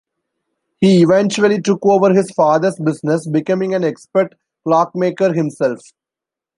He 0.79 1.03
eventually 1.03 1.61
took 1.61 1.85
over 1.85 2.11
his 2.11 2.31
father's 2.31 2.75
business, 2.79 3.27
becoming 3.27 3.75
an 3.75 3.83
expert 3.83 4.33
clockmaker 4.65 5.31
himself. 5.31 5.79